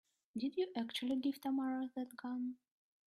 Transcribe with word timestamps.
Did 0.35 0.57
you 0.57 0.65
actually 0.75 1.17
give 1.17 1.39
Tamara 1.39 1.91
that 1.95 2.17
gun? 2.17 2.55